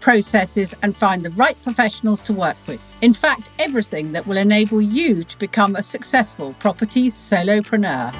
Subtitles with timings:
[0.00, 2.80] processes, and find the right professionals to work with.
[3.00, 8.14] In fact, everything that will enable you to become a successful property solopreneur.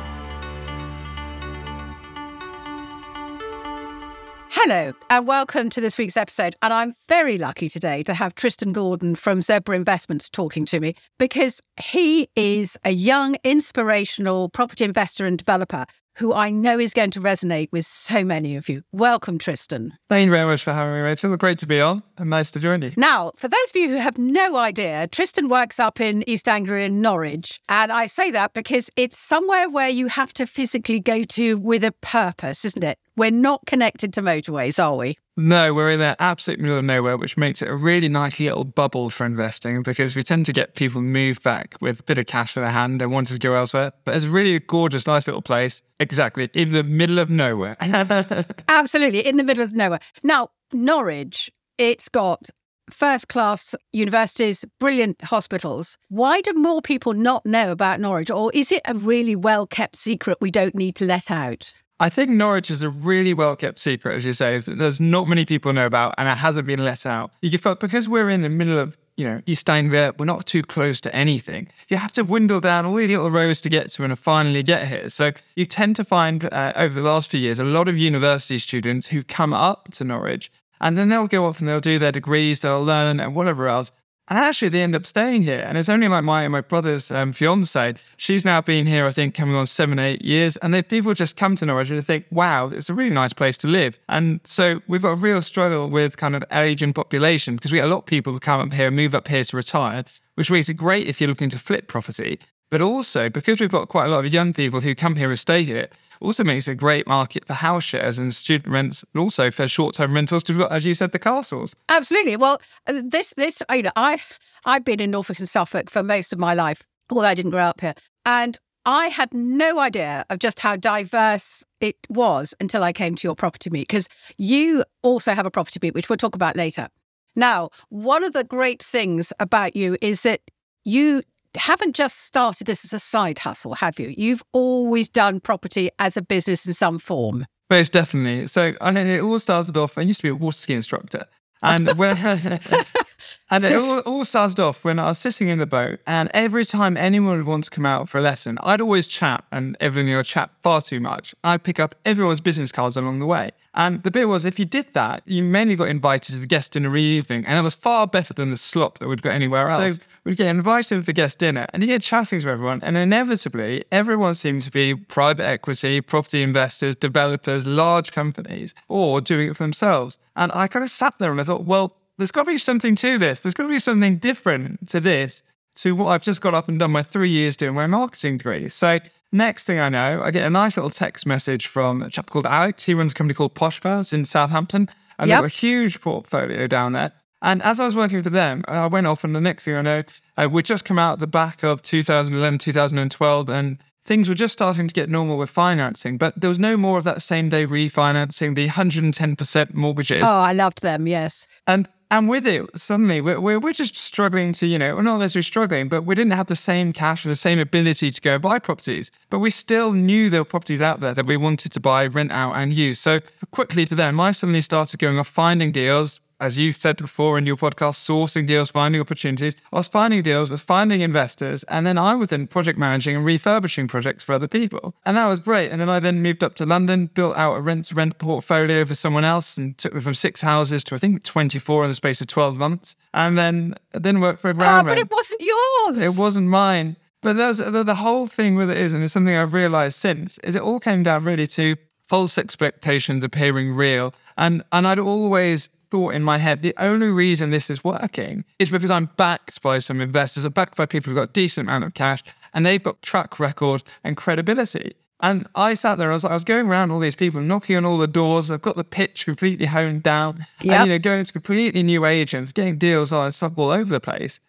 [4.52, 6.54] Hello, and welcome to this week's episode.
[6.60, 10.96] And I'm very lucky today to have Tristan Gordon from Zebra Investments talking to me
[11.18, 17.10] because he is a young, inspirational property investor and developer who I know is going
[17.12, 18.82] to resonate with so many of you.
[18.92, 19.92] Welcome, Tristan.
[20.08, 21.36] Thank you very much for having me, Rachel.
[21.36, 22.92] Great to be on and nice to join you.
[22.96, 26.86] Now, for those of you who have no idea, Tristan works up in East Anglia
[26.86, 27.60] in Norwich.
[27.68, 31.84] And I say that because it's somewhere where you have to physically go to with
[31.84, 32.98] a purpose, isn't it?
[33.20, 35.18] We're not connected to motorways, are we?
[35.36, 38.64] No, we're in the absolute middle of nowhere, which makes it a really nice little
[38.64, 42.24] bubble for investing because we tend to get people move back with a bit of
[42.24, 43.92] cash in their hand and wanting to go elsewhere.
[44.06, 45.82] But it's really a gorgeous, nice little place.
[45.98, 46.48] Exactly.
[46.54, 47.76] In the middle of nowhere.
[48.68, 49.26] Absolutely.
[49.26, 50.00] In the middle of nowhere.
[50.22, 52.48] Now, Norwich, it's got
[52.90, 55.98] first class universities, brilliant hospitals.
[56.08, 58.30] Why do more people not know about Norwich?
[58.30, 61.74] Or is it a really well kept secret we don't need to let out?
[62.02, 64.56] I think Norwich is a really well kept secret, as you say.
[64.56, 67.30] There's not many people know about, and it hasn't been let out.
[67.42, 70.62] You felt because we're in the middle of, you know, East Anglia, we're not too
[70.62, 71.68] close to anything.
[71.88, 74.88] You have to windle down all the little roads to get to and finally get
[74.88, 75.10] here.
[75.10, 78.58] So you tend to find uh, over the last few years a lot of university
[78.58, 82.12] students who come up to Norwich, and then they'll go off and they'll do their
[82.12, 83.92] degrees, they'll learn, and whatever else.
[84.30, 85.58] And actually, they end up staying here.
[85.58, 87.94] And it's only like my my brother's um, fiance.
[88.16, 90.56] She's now been here, I think, coming on seven, eight years.
[90.58, 93.58] And then people just come to Norwich and think, wow, it's a really nice place
[93.58, 93.98] to live.
[94.08, 97.86] And so we've got a real struggle with kind of aging population because we get
[97.86, 100.04] a lot of people who come up here, move up here to retire,
[100.36, 102.38] which makes it great if you're looking to flip property.
[102.70, 105.38] But also because we've got quite a lot of young people who come here and
[105.38, 105.88] stay here,
[106.20, 110.14] also makes a great market for house shares and student rents, and also for short-term
[110.14, 110.42] rentals.
[110.44, 111.74] To, as you said, the castles.
[111.88, 112.36] Absolutely.
[112.36, 114.20] Well, uh, this this you know, I
[114.64, 117.64] I've been in Norfolk and Suffolk for most of my life, although I didn't grow
[117.64, 117.94] up here,
[118.24, 123.28] and I had no idea of just how diverse it was until I came to
[123.28, 126.88] your property meet because you also have a property meet, which we'll talk about later.
[127.36, 130.40] Now, one of the great things about you is that
[130.82, 131.22] you
[131.56, 134.14] haven't just started this as a side hustle, have you?
[134.16, 137.46] You've always done property as a business in some form.
[137.68, 138.46] Most definitely.
[138.48, 139.96] So, I mean, it all started off.
[139.96, 141.24] I used to be a water ski instructor,
[141.62, 142.16] and when
[143.50, 146.64] and it all, all, started off when I was sitting in the boat, and every
[146.64, 150.14] time anyone would want to come out for a lesson, I'd always chat, and everyone
[150.16, 151.34] would chat far too much.
[151.42, 154.64] I'd pick up everyone's business cards along the way, and the bit was if you
[154.64, 158.06] did that, you mainly got invited to the guest dinner evening, and it was far
[158.06, 159.96] better than the slop that would go anywhere else.
[159.96, 162.96] So we'd get invited to the guest dinner, and you get chatting to everyone, and
[162.96, 169.56] inevitably, everyone seemed to be private equity, property investors, developers, large companies, or doing it
[169.56, 170.18] for themselves.
[170.36, 172.94] And I kind of sat there and I thought, well, there's got to be something
[172.96, 173.40] to this.
[173.40, 175.42] There's got to be something different to this,
[175.76, 178.68] to what I've just got up and done my three years doing my marketing degree.
[178.68, 178.98] So
[179.32, 182.46] next thing I know, I get a nice little text message from a chap called
[182.46, 182.84] Alex.
[182.84, 184.88] He runs a company called Posh Poshbaz in Southampton.
[185.18, 185.36] And yep.
[185.36, 187.12] they've got a huge portfolio down there.
[187.42, 189.80] And as I was working for them, I went off, and the next thing I
[189.80, 190.02] know,
[190.36, 194.88] uh, we'd just come out the back of 2011, 2012, and things were just starting
[194.88, 198.56] to get normal with financing, but there was no more of that same day refinancing,
[198.56, 200.24] the 110% mortgages.
[200.26, 201.48] Oh, I loved them, yes.
[201.66, 205.44] And and with it, suddenly we're, we're, we're just struggling to, you know, not necessarily
[205.44, 208.58] struggling, but we didn't have the same cash or the same ability to go buy
[208.58, 209.10] properties.
[209.30, 212.32] But we still knew there were properties out there that we wanted to buy, rent
[212.32, 212.98] out, and use.
[212.98, 213.20] So
[213.52, 217.46] quickly to them, I suddenly started going off finding deals, as you've said before in
[217.46, 219.54] your podcast, sourcing deals, finding opportunities.
[219.72, 223.24] I was finding deals, was finding investors, and then I was then project managing and
[223.24, 224.94] refurbishing projects for other people.
[225.04, 225.70] And that was great.
[225.70, 228.84] And then I then moved up to London, built out a rent to rent portfolio
[228.84, 231.94] for someone else and took me from six houses to I think 24 in the
[231.94, 232.96] space of 12 months.
[233.12, 236.00] And then then worked for a ground oh, ah, but it wasn't yours.
[236.00, 236.96] It wasn't mine.
[237.22, 240.38] But there's the, the whole thing with it is, and it's something I've realized since,
[240.38, 241.76] is it all came down really to
[242.08, 244.14] false expectations appearing real.
[244.38, 248.70] And and I'd always thought in my head the only reason this is working is
[248.70, 251.84] because I'm backed by some investors, I'm backed by people who've got a decent amount
[251.84, 252.22] of cash
[252.54, 254.94] and they've got track record and credibility.
[255.22, 257.76] And I sat there, I was like, I was going around all these people, knocking
[257.76, 258.50] on all the doors.
[258.50, 260.46] I've got the pitch completely honed down.
[260.62, 260.74] Yep.
[260.74, 263.90] And, you know, going to completely new agents, getting deals on and stuff all over
[263.90, 264.40] the place.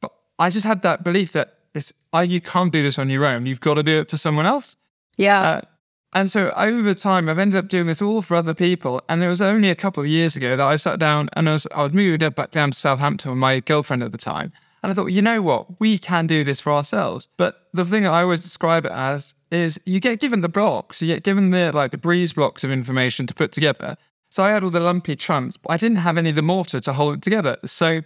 [0.00, 3.24] But I just had that belief that it's, I, you can't do this on your
[3.24, 3.46] own.
[3.46, 4.76] You've got to do it for someone else.
[5.16, 5.40] Yeah.
[5.40, 5.60] Uh,
[6.14, 9.02] and so over time, I've ended up doing this all for other people.
[9.08, 11.52] And it was only a couple of years ago that I sat down and I
[11.52, 14.52] was, I was moving back down to Southampton with my girlfriend at the time.
[14.82, 15.80] And I thought, you know what?
[15.80, 17.28] We can do this for ourselves.
[17.36, 21.02] But the thing that I always describe it as is you get given the blocks,
[21.02, 23.96] you get given the like the breeze blocks of information to put together.
[24.30, 26.80] So I had all the lumpy chunks, but I didn't have any of the mortar
[26.80, 27.56] to hold it together.
[27.64, 28.02] So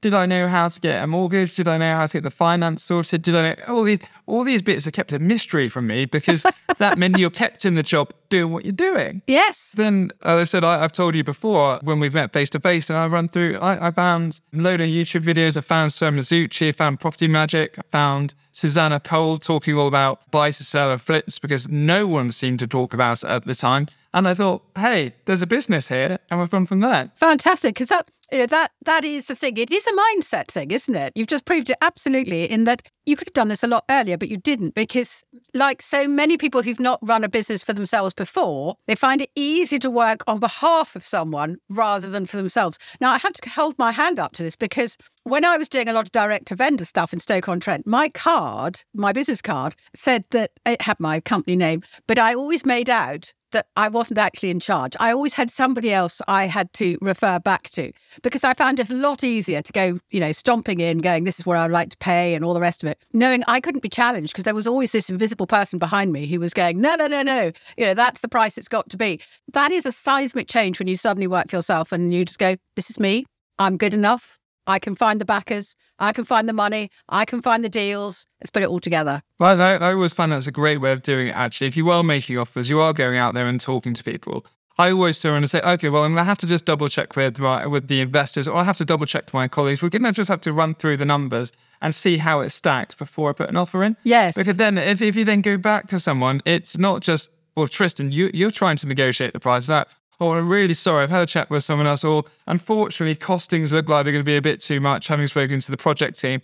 [0.00, 1.56] did I know how to get a mortgage?
[1.56, 3.22] Did I know how to get the finance sorted?
[3.22, 6.44] Did I know all these all these bits are kept a mystery from me because
[6.78, 9.22] that meant you're kept in the job doing what you're doing.
[9.26, 9.72] yes.
[9.76, 12.90] Then, as I said, I, I've told you before when we've met face to face,
[12.90, 13.56] and I run through.
[13.58, 15.56] I, I found a load of YouTube videos.
[15.56, 20.30] I found Simon Zutshi, I found Property Magic, I found Susanna Cole talking all about
[20.30, 23.54] buy to sell and flips because no one seemed to talk about it at the
[23.54, 23.86] time.
[24.14, 27.10] And I thought, hey, there's a business here, and we've gone from there.
[27.16, 29.56] Fantastic, because that you know that that is the thing.
[29.56, 31.12] It is a mindset thing, isn't it?
[31.14, 34.18] You've just proved it absolutely in that you could have done this a lot earlier,
[34.18, 35.24] but you didn't because,
[35.54, 39.30] like so many people who've not run a business for themselves before, they find it
[39.36, 42.78] easy to work on behalf of someone rather than for themselves.
[43.00, 45.88] Now, I have to hold my hand up to this because when I was doing
[45.88, 49.40] a lot of direct to vendor stuff in Stoke on Trent, my card, my business
[49.40, 53.88] card, said that it had my company name, but I always made out that I
[53.88, 54.94] wasn't actually in charge.
[55.00, 57.90] I always had somebody else I had to refer back to
[58.22, 61.38] because I found it a lot easier to go, you know, stomping in, going, this
[61.38, 63.80] is where I'd like to pay and all the rest of it, knowing I couldn't
[63.80, 66.96] be challenged because there was always this invisible person behind me who was going, no,
[66.96, 69.20] no, no, no, you know, that's the price it's got to be.
[69.54, 72.56] That is a seismic change when you suddenly work for yourself and you just go,
[72.74, 73.24] this is me.
[73.58, 74.38] I'm good enough.
[74.66, 75.76] I can find the backers.
[75.98, 76.90] I can find the money.
[77.08, 78.26] I can find the deals.
[78.40, 79.22] Let's put it all together.
[79.38, 81.68] Well, I, I always find that's a great way of doing it, actually.
[81.68, 84.44] If you are making offers, you are going out there and talking to people.
[84.78, 87.16] I always turn and say, okay, well, I'm going to have to just double check
[87.16, 89.80] with my, with the investors, or I have to double check with my colleagues.
[89.80, 92.94] We're going to just have to run through the numbers and see how it stacks
[92.94, 93.96] before I put an offer in.
[94.04, 94.36] Yes.
[94.36, 98.12] Because then, if, if you then go back to someone, it's not just, well, Tristan,
[98.12, 99.66] you, you're trying to negotiate the price.
[99.66, 99.88] That,
[100.20, 103.88] oh, I'm really sorry, I've had a chat with someone else, or unfortunately, costings look
[103.88, 106.40] like they're going to be a bit too much, having spoken to the project team.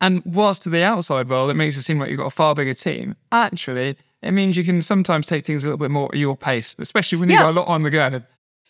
[0.00, 2.54] And whilst to the outside world, it makes it seem like you've got a far
[2.54, 3.16] bigger team.
[3.32, 6.76] Actually, it means you can sometimes take things a little bit more at your pace,
[6.78, 7.44] especially when you've Yeah.
[7.44, 8.22] got a lot on the go.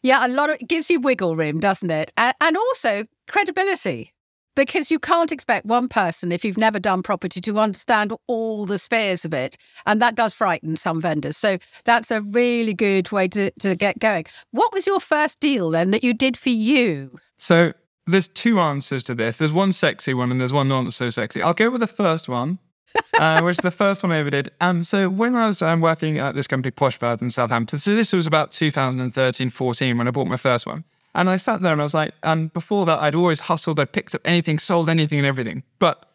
[0.02, 2.12] Yeah, a lot of it gives you wiggle room, doesn't it?
[2.16, 4.12] And, and also credibility.
[4.58, 8.76] Because you can't expect one person, if you've never done property, to understand all the
[8.76, 9.56] spheres of it.
[9.86, 11.36] And that does frighten some vendors.
[11.36, 14.24] So that's a really good way to, to get going.
[14.50, 17.20] What was your first deal then that you did for you?
[17.36, 17.72] So
[18.08, 19.36] there's two answers to this.
[19.36, 21.40] There's one sexy one and there's one not so sexy.
[21.40, 22.58] I'll go with the first one,
[23.20, 24.50] uh, which is the first one I ever did.
[24.60, 27.94] Um, so when I was um, working at this company, Posh Birds in Southampton, so
[27.94, 30.82] this was about 2013, 14 when I bought my first one.
[31.18, 33.80] And I sat there and I was like, and before that, I'd always hustled.
[33.80, 35.64] I'd picked up anything, sold anything and everything.
[35.80, 36.06] But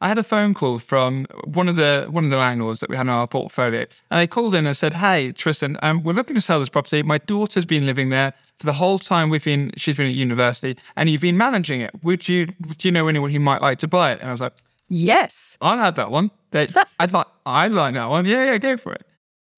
[0.00, 2.96] I had a phone call from one of the one of the landlords that we
[2.96, 6.36] had in our portfolio, and they called in and said, "Hey, Tristan, um, we're looking
[6.36, 7.02] to sell this property.
[7.02, 9.72] My daughter's been living there for the whole time we've been.
[9.76, 11.90] She's been at university, and you've been managing it.
[12.04, 14.40] Would you do you know anyone who might like to buy it?" And I was
[14.40, 14.54] like,
[14.88, 15.58] Yes.
[15.60, 16.30] "I'll have that one.
[16.52, 16.68] They,
[17.00, 18.26] I'd like I like that one.
[18.26, 19.04] Yeah, yeah, go for it."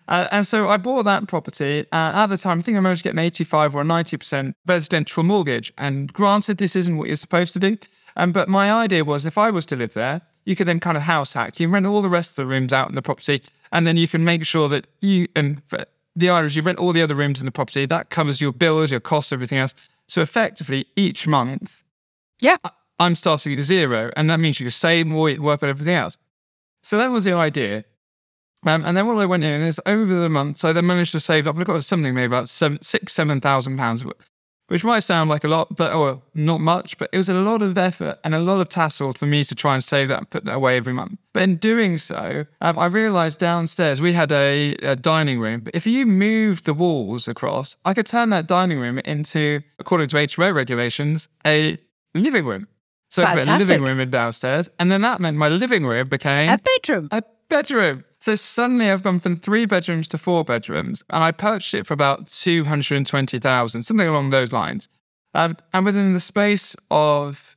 [0.09, 1.87] Uh, and so I bought that property.
[1.93, 4.55] Uh, at the time, I think I managed to get an 85 or a 90%
[4.67, 5.73] residential mortgage.
[5.79, 7.78] And granted, this isn't what you're supposed to do.
[8.17, 10.97] Um, but my idea was if I was to live there, you could then kind
[10.97, 11.59] of house hack.
[11.59, 13.40] You rent all the rest of the rooms out in the property,
[13.73, 16.93] and then you can make sure that you and f- the Irish, you rent all
[16.93, 17.87] the other rooms in the property.
[17.87, 19.75] That covers your bills, your costs, everything else.
[20.07, 21.83] So effectively, each month,
[22.40, 22.59] Yeah.
[23.00, 26.17] I'm starting at zero, and that means you can save more, work on everything else.
[26.83, 27.85] So that was the idea.
[28.66, 31.21] Um, and then what I went in is over the months, I then managed to
[31.21, 31.56] save up.
[31.59, 34.04] I got something maybe about seven, six, seven thousand pounds,
[34.68, 36.97] which might sound like a lot, but or not much.
[36.97, 39.54] But it was a lot of effort and a lot of tassel for me to
[39.54, 41.18] try and save that and put that away every month.
[41.35, 45.61] But in doing so, um, I realised downstairs we had a, a dining room.
[45.61, 50.09] But if you moved the walls across, I could turn that dining room into, according
[50.09, 51.76] to HMO regulations, a
[52.14, 52.68] living room.
[53.11, 56.09] So I put a living room in downstairs, and then that meant my living room
[56.09, 57.09] became A bedroom.
[57.12, 58.04] a bedroom.
[58.25, 61.93] So suddenly I've gone from three bedrooms to four bedrooms, and I purchased it for
[61.93, 64.88] about two hundred and twenty thousand, something along those lines.
[65.35, 67.54] Um, and within the space of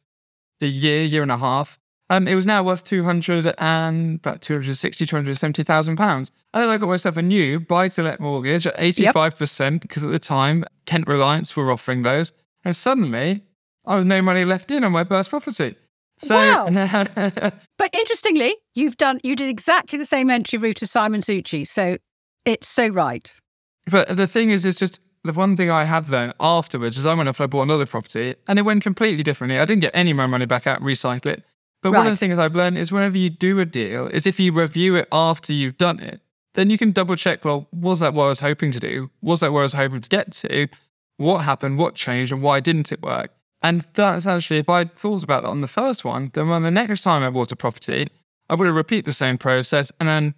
[0.60, 4.42] a year, year and a half, um, it was now worth two hundred and about
[4.42, 6.34] 260, 270,000 pounds.
[6.54, 10.20] And then I got myself a new buy-to-let mortgage at eighty-five percent because at the
[10.20, 12.34] time Kent Reliance were offering those,
[12.66, 13.42] and suddenly
[13.86, 15.78] I was no money left in on my first property.
[16.18, 16.36] So,
[17.78, 21.98] But interestingly, you've done you did exactly the same entry route as Simon Zutshi, so
[22.46, 23.34] it's so right.
[23.90, 27.14] but the thing is, it's just the one thing I had then afterwards is I
[27.14, 29.60] went off and I bought another property and it went completely differently.
[29.60, 31.44] I didn't get any of my money back out, recycle it.
[31.84, 34.40] But one of the things I've learned is whenever you do a deal, is if
[34.40, 36.22] you review it after you've done it,
[36.56, 39.12] then you can double check, well, was that what I was hoping to do?
[39.22, 40.68] Was that where I was hoping to get to?
[41.18, 41.78] What happened?
[41.78, 42.32] What changed?
[42.32, 43.32] And why didn't it work?
[43.68, 46.72] And that's actually, if I'd thought about that on the first one, then when the
[46.72, 48.08] next time I bought a property,
[48.50, 50.36] I would have repeat the same process and then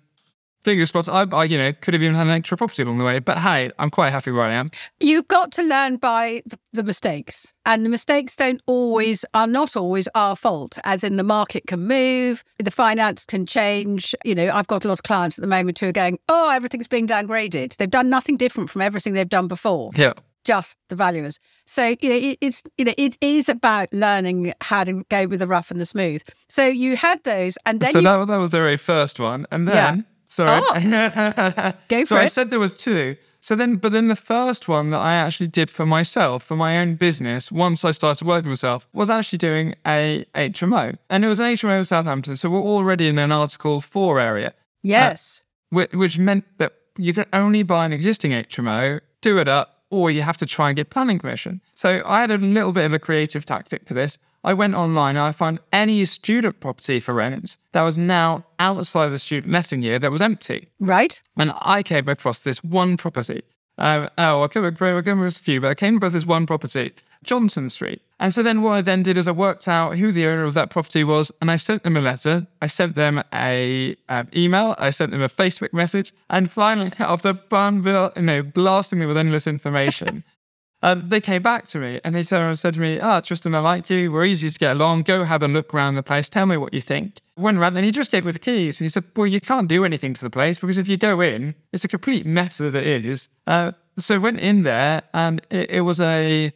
[0.63, 3.05] fingers crossed, I, I, you know, could have even had an extra property along the
[3.05, 3.19] way.
[3.19, 4.71] But hey, I'm quite happy where I am.
[4.99, 9.75] You've got to learn by the, the mistakes, and the mistakes don't always are not
[9.75, 10.79] always our fault.
[10.83, 14.15] As in, the market can move, the finance can change.
[14.25, 16.49] You know, I've got a lot of clients at the moment who are going, "Oh,
[16.49, 19.91] everything's being downgraded." They've done nothing different from everything they've done before.
[19.95, 20.13] Yeah.
[20.45, 21.39] Just the valuers.
[21.65, 25.39] So you know, it, it's you know, it is about learning how to go with
[25.39, 26.23] the rough and the smooth.
[26.47, 29.45] So you had those, and then so you that, that was the very first one.
[29.51, 30.01] And then, Yeah.
[30.27, 30.61] sorry.
[30.63, 31.73] Oh.
[31.89, 33.15] Go for so for I said there was two.
[33.41, 36.77] So then, but then the first one that I actually did for myself, for my
[36.79, 40.97] own business, once I started working myself, was actually doing a HMO.
[41.09, 42.35] And it was an HMO in Southampton.
[42.35, 47.13] So we're already in an Article 4 area, uh, yes, which, which meant that you
[47.13, 50.75] can only buy an existing HMO, do it up, or you have to try and
[50.75, 51.61] get planning permission.
[51.75, 54.17] So I had a little bit of a creative tactic for this.
[54.43, 59.05] I went online and I found any student property for rent that was now outside
[59.05, 60.69] of the student letting year that was empty.
[60.79, 61.21] right.
[61.37, 63.43] And I came across this one property.
[63.77, 66.25] Uh, oh, I came across I came across a few, but I came across this
[66.25, 66.93] one property,
[67.23, 68.01] Johnson Street.
[68.19, 70.53] And so then what I then did is I worked out who the owner of
[70.53, 72.47] that property was, and I sent them a letter.
[72.61, 74.75] I sent them a um, email.
[74.77, 77.83] I sent them a Facebook message, and finally, after bun-
[78.15, 80.23] you know, blasting me with endless information.
[80.81, 83.59] Um, they came back to me and they said, said to me, Ah, Tristan, I
[83.59, 84.11] like you.
[84.11, 85.03] We're easy to get along.
[85.03, 86.29] Go have a look around the place.
[86.29, 87.17] Tell me what you think.
[87.35, 88.79] Went around and he just gave me the keys.
[88.79, 91.19] And he said, Well, you can't do anything to the place because if you go
[91.19, 93.27] in, it's a complete mess as it is.
[93.45, 96.53] Uh, so I went in there and it, it was a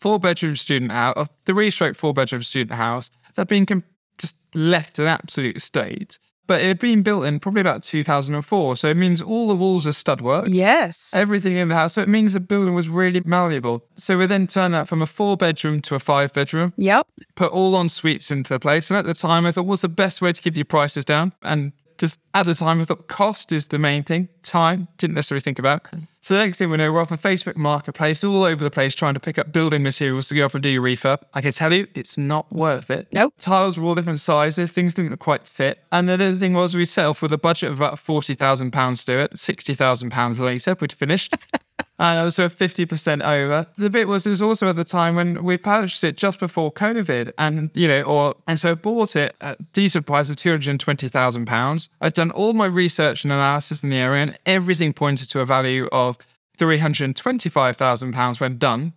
[0.00, 3.84] four bedroom student house, a three stroke four bedroom student house that had been com-
[4.18, 6.18] just left in absolute state.
[6.46, 8.76] But it had been built in probably about 2004.
[8.78, 11.12] So it means all the walls are stud work Yes.
[11.14, 11.92] everything in the house.
[11.92, 13.84] So it means the building was really malleable.
[13.96, 17.06] So we then turned that from a four bedroom to a five bedroom, Yep.
[17.36, 18.88] put all en suites into the place.
[18.88, 21.34] And at the time, I thought, what's the best way to keep your prices down?
[21.42, 24.28] And just at the time, I thought cost is the main thing.
[24.42, 25.86] Time, didn't necessarily think about.
[26.20, 28.94] So the next thing we know, we're off on Facebook Marketplace, all over the place,
[28.94, 31.22] trying to pick up building materials to go off and do your refurb.
[31.34, 33.08] I can tell you, it's not worth it.
[33.12, 33.34] Nope.
[33.38, 35.80] Tiles were all different sizes, things didn't quite fit.
[35.90, 39.06] And the other thing was, we set off with a budget of about £40,000 to
[39.06, 39.32] do it.
[39.32, 41.34] £60,000 later, we'd finished.
[41.98, 43.66] And I was sort of 50% over.
[43.76, 46.70] The bit was, it was also at the time when we purchased it just before
[46.70, 47.32] COVID.
[47.38, 51.88] And, you know, or, and so bought it at a decent price of £220,000.
[52.00, 55.44] I'd done all my research and analysis in the area and everything pointed to a
[55.44, 56.18] value of
[56.58, 58.92] £325,000 when done.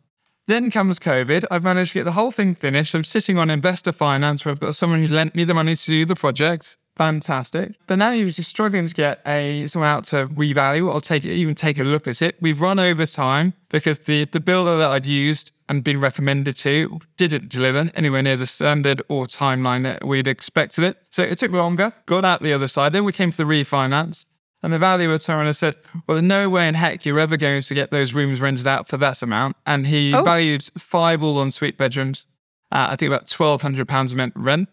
[0.47, 1.45] Then comes COVID.
[1.49, 2.93] I've managed to get the whole thing finished.
[2.93, 5.85] I'm sitting on investor finance where I've got someone who lent me the money to
[5.85, 6.77] do the project.
[7.01, 7.73] Fantastic.
[7.87, 11.55] But now you're just struggling to get a someone out to revalue or take even
[11.55, 12.35] take a look at it.
[12.39, 16.99] We've run over time because the, the builder that I'd used and been recommended to
[17.17, 20.97] didn't deliver anywhere near the standard or timeline that we'd expected it.
[21.09, 22.93] So it took longer, got out the other side.
[22.93, 24.25] Then we came to the refinance.
[24.61, 27.63] And the valuer turned and said, Well, there's no way in heck you're ever going
[27.63, 29.55] to get those rooms rented out for that amount.
[29.65, 30.23] And he Oh.
[30.23, 32.27] valued five all ensuite bedrooms,
[32.71, 34.69] uh, I think about £1,200 a month rent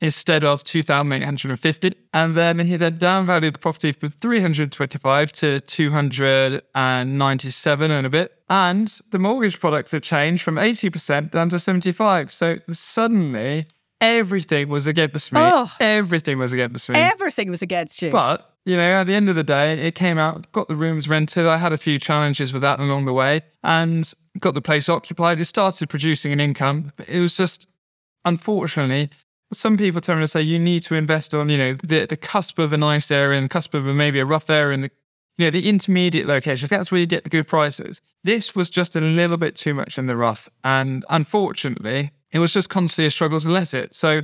[0.00, 1.92] instead of 2,850.
[2.14, 8.32] And then he then downvalued the property from 325 to 297 and a bit.
[8.48, 12.32] And the mortgage products had changed from 80% down to 75.
[12.32, 13.66] So suddenly
[14.00, 15.40] everything was against me.
[15.42, 15.68] Oh.
[15.80, 16.94] Everything was against me.
[16.96, 18.10] Everything was against you.
[18.10, 21.08] But, you know, at the end of the day, it came out, got the rooms
[21.08, 21.46] rented.
[21.46, 25.40] I had a few challenges with that along the way and got the place occupied.
[25.40, 26.92] It started producing an income.
[26.96, 27.66] But it was just,
[28.24, 29.10] unfortunately,
[29.52, 32.58] some people turn and say you need to invest on, you know, the, the cusp
[32.58, 34.90] of a nice area and the cusp of a, maybe a rough area and the,
[35.38, 36.68] you know, the intermediate location.
[36.68, 38.00] That's where you get the good prices.
[38.24, 40.48] This was just a little bit too much in the rough.
[40.64, 43.94] And unfortunately, it was just constantly a struggle to let it.
[43.94, 44.22] So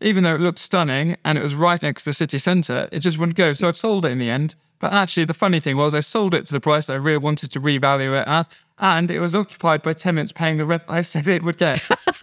[0.00, 3.00] even though it looked stunning and it was right next to the city centre, it
[3.00, 3.52] just wouldn't go.
[3.52, 4.56] So I've sold it in the end.
[4.78, 7.50] But actually, the funny thing was, I sold it to the price I really wanted
[7.52, 8.46] to revalue it at,
[8.78, 11.88] and it was occupied by tenants paying the rent I said it would get.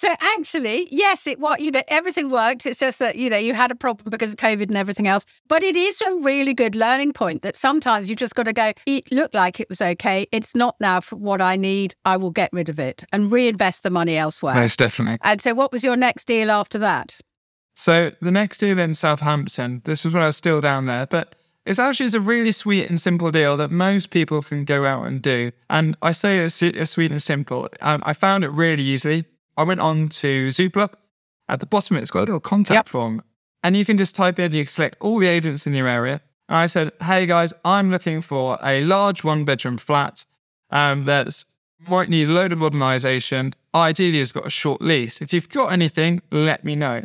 [0.00, 2.64] So actually, yes, it what you know everything worked.
[2.64, 5.26] It's just that you know you had a problem because of COVID and everything else.
[5.46, 8.72] But it is a really good learning point that sometimes you just got to go.
[8.86, 10.26] It looked like it was okay.
[10.32, 11.96] It's not now for what I need.
[12.06, 14.54] I will get rid of it and reinvest the money elsewhere.
[14.54, 15.18] Most definitely.
[15.22, 17.18] And so, what was your next deal after that?
[17.74, 19.82] So the next deal in Southampton.
[19.84, 21.34] This was when I was still down there, but
[21.66, 25.04] it's actually it's a really sweet and simple deal that most people can go out
[25.06, 25.52] and do.
[25.68, 27.68] And I say it's, it's sweet and simple.
[27.82, 29.26] Um, I found it really easily.
[29.60, 30.90] I went on to Zoopla.
[31.46, 32.88] At the bottom, it's got a little contact yep.
[32.88, 33.22] form.
[33.62, 36.22] And you can just type in, you select all the agents in your area.
[36.48, 40.24] And I said, hey guys, I'm looking for a large one bedroom flat
[40.70, 41.44] um, that's
[41.88, 43.54] might need a load of modernization.
[43.74, 45.20] Ideally, has got a short lease.
[45.20, 47.02] If you've got anything, let me know.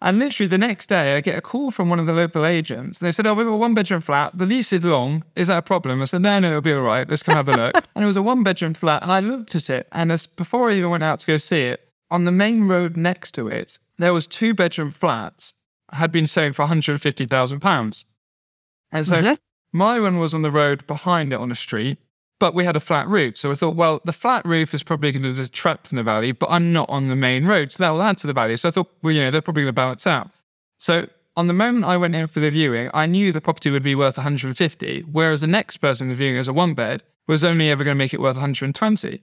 [0.00, 2.98] And literally the next day, I get a call from one of the local agents.
[2.98, 4.36] They said, Oh, we've got a one bedroom flat.
[4.36, 5.24] The lease is long.
[5.34, 6.02] Is that a problem?
[6.02, 7.08] I said, No, no, it'll be all right.
[7.08, 7.74] Let's come have a look.
[7.94, 9.02] and it was a one bedroom flat.
[9.02, 9.88] And I looked at it.
[9.92, 12.96] And as, before I even went out to go see it, on the main road
[12.96, 15.54] next to it, there was two bedroom flats
[15.92, 18.04] had been sold for £150,000.
[18.92, 19.34] And so mm-hmm.
[19.72, 21.98] my one was on the road behind it on the street
[22.38, 23.36] but we had a flat roof.
[23.36, 26.34] So I thought, well, the flat roof is probably going to detract from the value,
[26.34, 27.72] but I'm not on the main road.
[27.72, 28.56] So that'll add to the value.
[28.56, 30.30] So I thought, well, you know, they're probably going to balance out.
[30.78, 33.82] So on the moment I went in for the viewing, I knew the property would
[33.82, 37.84] be worth 150, whereas the next person viewing as a one bed was only ever
[37.84, 39.22] going to make it worth 120.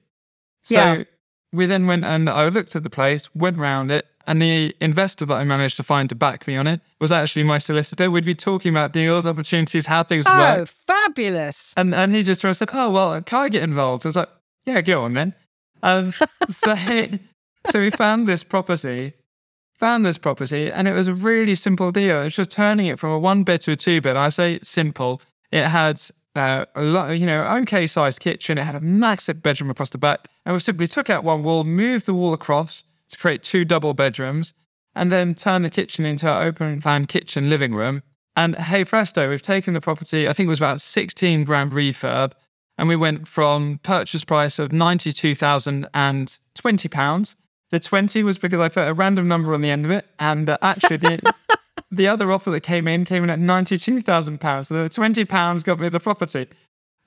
[0.63, 1.03] So yeah.
[1.53, 5.25] We then went and I looked at the place, went round it, and the investor
[5.25, 8.09] that I managed to find to back me on it was actually my solicitor.
[8.09, 10.59] We'd be talking about deals, opportunities, how things oh, work.
[10.59, 11.73] Oh, fabulous.
[11.77, 14.05] And and he just said, Oh, well, can I get involved?
[14.05, 14.29] I was like,
[14.65, 15.33] Yeah, go on then.
[15.83, 16.11] Um,
[16.49, 16.75] so,
[17.69, 19.13] so we found this property,
[19.75, 22.21] found this property, and it was a really simple deal.
[22.21, 24.15] It was just turning it from a one bed to a two bed.
[24.15, 25.21] I say simple.
[25.51, 26.01] It had
[26.35, 28.57] uh, a you know, okay sized kitchen.
[28.57, 30.27] It had a massive bedroom across the back.
[30.45, 33.93] And we simply took out one wall, moved the wall across, to create two double
[33.93, 34.53] bedrooms
[34.95, 38.03] and then turned the kitchen into an open plan kitchen living room.
[38.35, 42.33] And hey presto, we've taken the property, I think it was about 16 grand refurb,
[42.77, 47.35] and we went from purchase price of £92,020.
[47.69, 50.05] The 20 was because I put a random number on the end of it.
[50.19, 51.33] And uh, actually, the,
[51.95, 54.65] the other offer that came in came in at £92,000.
[54.65, 56.47] So the £20 got me the property.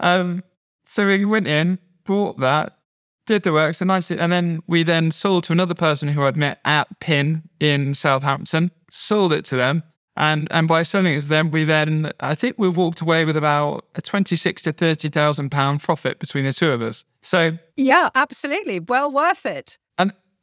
[0.00, 0.43] Um,
[0.85, 2.78] so we went in, bought that,
[3.26, 3.75] did the work.
[3.75, 4.11] So nice.
[4.11, 8.70] And then we then sold to another person who I'd met at Pin in Southampton,
[8.90, 9.83] sold it to them.
[10.18, 13.37] And and by selling it to them, we then I think we walked away with
[13.37, 17.05] about a twenty six to thirty thousand pound profit between the two of us.
[17.20, 18.81] So Yeah, absolutely.
[18.81, 19.77] Well worth it.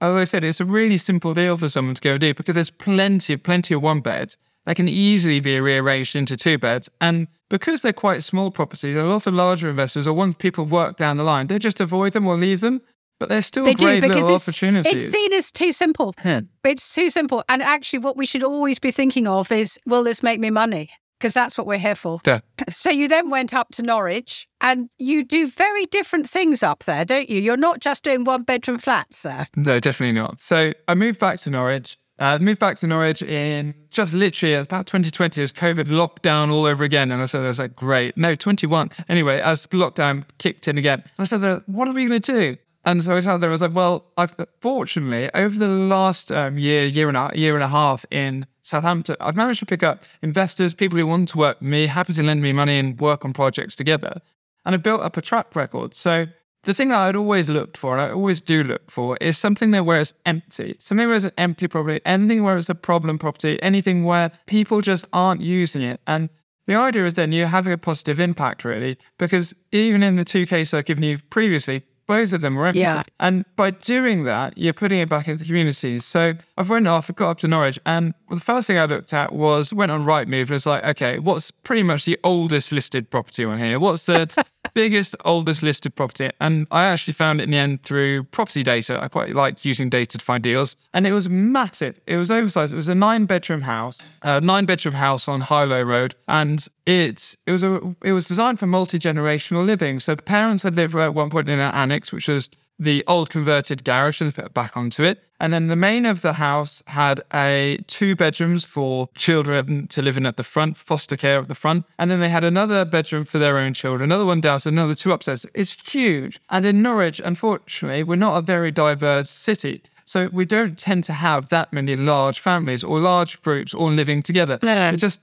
[0.02, 2.56] And as I said, it's a really simple deal for someone to go do because
[2.56, 6.90] there's plenty, plenty of one beds they can easily be rearranged into two beds.
[7.02, 10.98] And because they're quite small properties, a lot of larger investors or once people work
[10.98, 12.82] down the line, they just avoid them or leave them.
[13.20, 14.92] But they're still they great do, little it's, opportunities.
[14.92, 16.14] It's seen as too simple.
[16.26, 16.42] Yeah.
[16.64, 17.44] It's too simple.
[17.48, 20.90] And actually, what we should always be thinking of is, will this make me money?
[21.24, 22.20] Because that's what we're here for.
[22.26, 22.40] Yeah.
[22.70, 27.06] So you then went up to Norwich and you do very different things up there,
[27.06, 27.40] don't you?
[27.40, 29.48] You're not just doing one bedroom flats there.
[29.56, 30.42] No, definitely not.
[30.42, 34.86] So I moved back to Norwich uh, moved back to Norwich in just literally about
[34.86, 37.12] 2020 as COVID locked down all over again.
[37.12, 38.16] And I said, I was like, great.
[38.16, 38.92] No, 21.
[39.10, 42.58] Anyway, as lockdown kicked in again, I said, what are we going to do?
[42.86, 43.50] And so I told there.
[43.50, 47.56] I was like, well, I've fortunately over the last um, year, year and a year
[47.56, 51.38] and a half in Southampton, I've managed to pick up investors, people who want to
[51.38, 54.22] work with me, happy to lend me money and work on projects together.
[54.66, 55.94] And I built up a track record.
[55.96, 56.28] So
[56.64, 59.72] the thing that I'd always looked for, and I always do look for, is something
[59.72, 60.76] that where it's empty.
[60.80, 64.80] Something where it's an empty property, anything where it's a problem property, anything where people
[64.80, 66.00] just aren't using it.
[66.08, 66.30] And
[66.66, 70.46] the idea is then you're having a positive impact, really, because even in the two
[70.46, 72.82] cases I've given you previously, both of them were empty.
[72.82, 73.04] Yeah.
[73.20, 76.06] And by doing that, you're putting it back into the communities.
[76.06, 79.14] So I've went off, I got up to Norwich, and the first thing I looked
[79.14, 83.10] at was went on Rightmove and was like, okay, what's pretty much the oldest listed
[83.10, 83.80] property on here?
[83.80, 86.30] What's the biggest, oldest listed property.
[86.40, 89.02] And I actually found it in the end through property data.
[89.02, 90.76] I quite liked using data to find deals.
[90.94, 92.00] And it was massive.
[92.08, 92.74] It was oversized.
[92.74, 96.16] It was a nine bedroom house, a nine bedroom house on High Road.
[96.28, 100.00] And it, it was a, it was designed for multi generational living.
[100.00, 103.30] So the parents had lived at one point in an annex, which was the old
[103.30, 105.24] converted garage and put back onto it.
[105.40, 110.16] And then the main of the house had a two bedrooms for children to live
[110.16, 111.86] in at the front, foster care at the front.
[112.00, 115.12] And then they had another bedroom for their own children, another one downstairs, another two
[115.12, 115.46] upstairs.
[115.54, 116.40] It's huge.
[116.50, 119.84] And in Norwich, unfortunately, we're not a very diverse city.
[120.06, 124.22] So we don't tend to have that many large families or large groups all living
[124.22, 124.60] together.
[124.96, 125.20] It just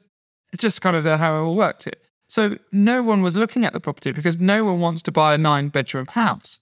[0.53, 1.87] it's just kind of how it all worked.
[1.87, 2.03] It.
[2.29, 5.39] So no one was looking at the property because no one wants to buy a
[5.39, 6.61] nine bedroom house.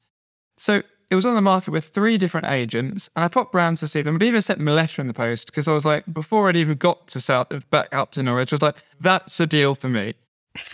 [0.58, 3.88] So it was on the market with three different agents, and I popped round to
[3.88, 4.16] see them.
[4.16, 6.56] I'd even sent them a letter in the post because I was like, before I'd
[6.56, 9.88] even got to South, back up to Norwich, I was like, that's a deal for
[9.88, 10.14] me.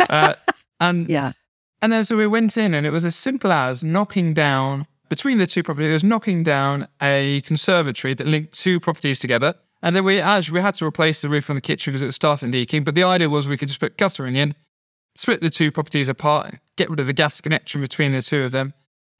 [0.08, 0.34] Uh,
[0.80, 1.32] and yeah,
[1.80, 5.38] and then so we went in, and it was as simple as knocking down between
[5.38, 5.90] the two properties.
[5.90, 9.54] It was knocking down a conservatory that linked two properties together.
[9.82, 12.06] And then we actually we had to replace the roof on the kitchen because it
[12.06, 12.84] was starting leaking.
[12.84, 14.54] But the idea was we could just put guttering in,
[15.14, 18.50] split the two properties apart, get rid of the gas connection between the two of
[18.50, 18.72] them.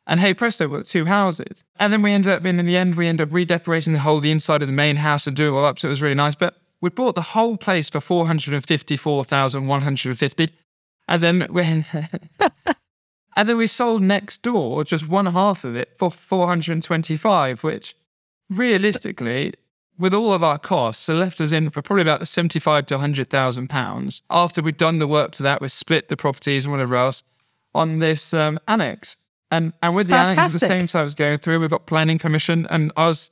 [0.06, 1.64] And hey presto, got two houses.
[1.78, 4.20] And then we ended up in, in the end, we ended up redecorating the whole
[4.20, 5.78] the inside of the main house and doing all up.
[5.78, 6.34] So it was really nice.
[6.34, 10.18] But we bought the whole place for four hundred and fifty-four thousand one hundred and
[10.18, 10.50] fifty.
[11.08, 11.62] And then we
[13.36, 17.96] And then we sold next door just one half of it for 425, which
[18.48, 19.54] realistically
[19.98, 23.30] with all of our costs, it left us in for probably about seventy-five to hundred
[23.30, 24.22] thousand pounds.
[24.28, 27.22] After we'd done the work to that, we split the properties and whatever else
[27.74, 29.16] on this um, annex.
[29.50, 30.60] And and with the Fantastic.
[30.60, 33.30] the same time I was going through, we've got planning permission, and I was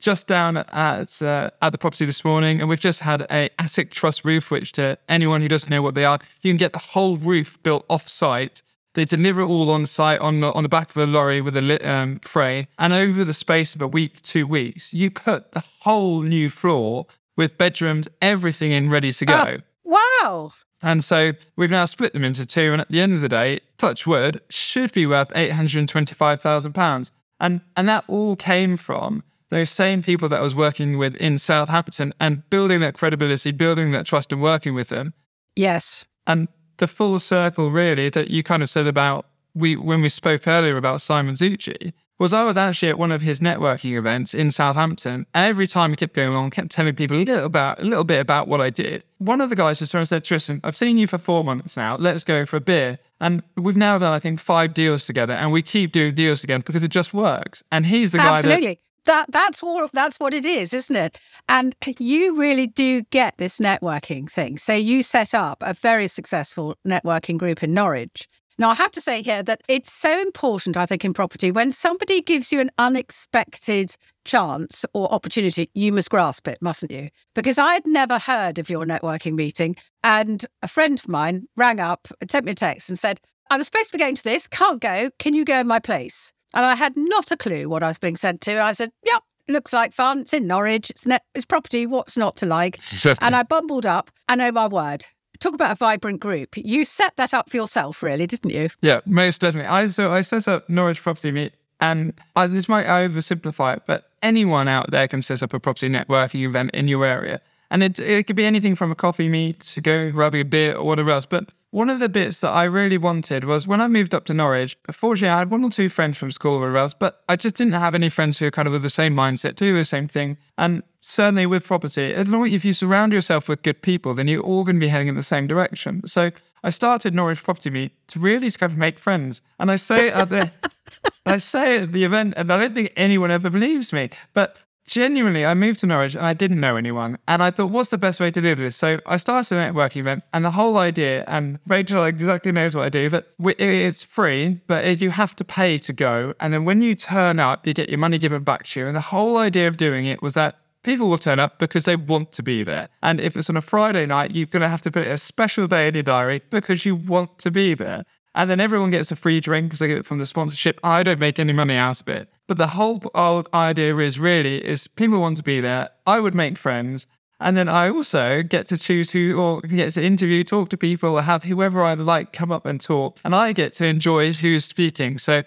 [0.00, 3.90] just down at uh, at the property this morning, and we've just had a attic
[3.90, 6.78] truss roof, which to anyone who doesn't know what they are, you can get the
[6.78, 8.62] whole roof built off site
[8.94, 11.56] they deliver it all on site on the, on the back of a lorry with
[11.56, 12.66] a lit, um, crane.
[12.78, 17.06] And over the space of a week, two weeks, you put the whole new floor
[17.36, 19.58] with bedrooms, everything in ready to go.
[19.86, 20.52] Oh, wow.
[20.82, 22.72] And so we've now split them into two.
[22.72, 27.10] And at the end of the day, touch wood, should be worth £825,000.
[27.40, 31.36] And, and that all came from those same people that I was working with in
[31.36, 35.14] Southampton and building that credibility, building that trust and working with them.
[35.56, 36.06] Yes.
[36.28, 40.46] And the full circle really that you kind of said about we when we spoke
[40.46, 44.50] earlier about Simon Zutshi was I was actually at one of his networking events in
[44.50, 47.84] Southampton, and every time he kept going along, kept telling people a little about a
[47.84, 49.04] little bit about what I did.
[49.18, 51.76] One of the guys just turned and said, Tristan, I've seen you for four months
[51.76, 51.96] now.
[51.96, 52.98] Let's go for a beer.
[53.20, 56.62] And we've now done, I think, five deals together, and we keep doing deals together
[56.64, 57.62] because it just works.
[57.70, 58.66] And he's the Absolutely.
[58.66, 61.20] guy that that that's what that's what it is, isn't it?
[61.48, 64.58] And you really do get this networking thing.
[64.58, 68.28] So you set up a very successful networking group in Norwich.
[68.58, 71.72] Now I have to say here that it's so important, I think, in property when
[71.72, 77.08] somebody gives you an unexpected chance or opportunity, you must grasp it, mustn't you?
[77.34, 81.80] Because I had never heard of your networking meeting, and a friend of mine rang
[81.80, 84.46] up, sent me a text, and said, "I was supposed to be going to this,
[84.46, 85.10] can't go.
[85.18, 87.98] Can you go in my place?" And I had not a clue what I was
[87.98, 88.62] being sent to.
[88.62, 90.20] I said, yep, looks like fun.
[90.20, 90.90] It's in Norwich.
[90.90, 91.86] It's, ne- it's property.
[91.86, 92.78] What's not to like?
[93.20, 94.10] and I bumbled up.
[94.28, 95.04] And oh my word,
[95.42, 96.56] talk about a vibrant group.
[96.56, 98.70] You set that up for yourself, really, didn't you?
[98.80, 99.68] Yeah, most definitely.
[99.68, 104.10] I so I set up Norwich Property Meet, and I, this might oversimplify it, but
[104.22, 107.40] anyone out there can set up a property networking event in your area,
[107.72, 110.76] and it it could be anything from a coffee meet to go grabbing a beer
[110.76, 111.26] or whatever else.
[111.26, 114.34] But one of the bits that I really wanted was when I moved up to
[114.34, 117.36] Norwich, fortunately I had one or two friends from school or whatever else, but I
[117.36, 119.86] just didn't have any friends who are kind of with the same mindset, do the
[119.86, 120.36] same thing.
[120.58, 124.76] And certainly with property, if you surround yourself with good people, then you're all going
[124.76, 126.06] to be heading in the same direction.
[126.06, 126.30] So
[126.62, 129.40] I started Norwich Property Meet to really kind of make friends.
[129.58, 130.50] And I say at the
[131.26, 135.46] I say at the event, and I don't think anyone ever believes me, but genuinely,
[135.46, 137.18] I moved to Norwich and I didn't know anyone.
[137.26, 138.76] And I thought, what's the best way to do this?
[138.76, 142.84] So I started a networking event, and the whole idea, and Rachel exactly knows what
[142.84, 146.34] I do, but it's free, but you have to pay to go.
[146.40, 148.86] And then when you turn up, you get your money given back to you.
[148.86, 151.94] And the whole idea of doing it was that people will turn up because they
[151.94, 152.88] want to be there.
[153.02, 155.68] And if it's on a Friday night, you're going to have to put a special
[155.68, 158.02] day in your diary because you want to be there.
[158.34, 160.80] And then everyone gets a free drink because they get it from the sponsorship.
[160.82, 162.28] I don't make any money out of it.
[162.46, 165.90] But the whole old idea is really is people want to be there.
[166.06, 167.06] I would make friends.
[167.40, 171.18] And then I also get to choose who or get to interview, talk to people,
[171.18, 173.18] have whoever I like come up and talk.
[173.24, 175.18] And I get to enjoy who's speaking.
[175.18, 175.42] So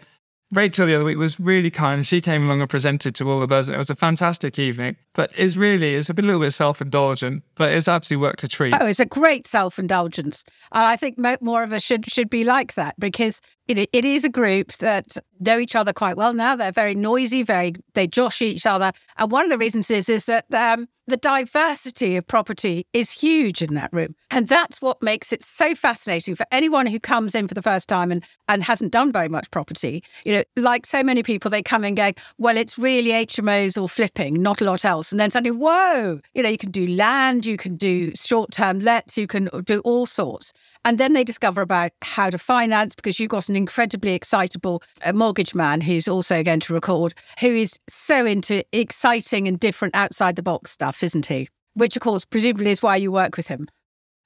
[0.51, 2.05] Rachel the other week was really kind.
[2.05, 3.67] She came along and presented to all of us.
[3.67, 4.95] It was a fantastic evening.
[5.13, 8.75] But it's really, it's a, little bit self indulgent, but it's absolutely worked a treat.
[8.79, 10.45] Oh, it's a great self indulgence.
[10.71, 14.06] And I think more of us should should be like that because you know, it
[14.06, 16.56] is a group that know each other quite well now.
[16.56, 20.25] They're very noisy, very they josh each other, and one of the reasons is is
[20.25, 25.34] that um, the diversity of property is huge in that room, and that's what makes
[25.34, 28.91] it so fascinating for anyone who comes in for the first time and and hasn't
[28.91, 30.04] done very much property.
[30.23, 33.89] You know, like so many people, they come in going, well, it's really HMOs or
[33.89, 37.45] flipping, not a lot else, and then suddenly, whoa, you know, you can do land,
[37.45, 41.62] you can do short term lets, you can do all sorts, and then they discover
[41.62, 46.44] about how to finance because you've got an incredibly excitable uh, mortgage man who's also
[46.44, 51.28] going to record, who is so into exciting and different outside the box stuff, isn't
[51.28, 51.50] he?
[51.74, 53.68] Which, of course, presumably is why you work with him.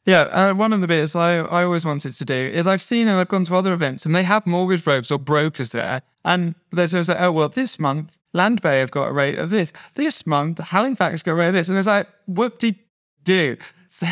[0.05, 3.07] Yeah, uh, one of the bits I, I always wanted to do is I've seen
[3.07, 6.01] and I've gone to other events and they have mortgage brokers or brokers there.
[6.25, 9.71] And they're just like, oh, well, this month, Landbay have got a rate of this.
[9.95, 11.69] This month, Halifax got a rate of this.
[11.69, 12.79] And it's like, whoop de
[13.23, 13.57] do.
[13.91, 14.05] So,